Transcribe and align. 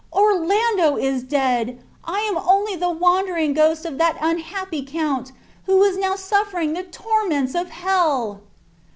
Orlando 0.11 0.97
is 0.97 1.21
dead! 1.21 1.79
I 2.03 2.21
am 2.21 2.35
only 2.35 2.75
the 2.75 2.89
wandering 2.89 3.53
ghost 3.53 3.85
of 3.85 3.99
that 3.99 4.17
unhappy 4.19 4.83
Count, 4.83 5.31
who 5.67 5.83
is 5.83 5.95
now 5.95 6.15
suffering 6.15 6.73
the 6.73 6.81
torments 6.81 7.53
of 7.53 7.69
hell!" 7.69 8.41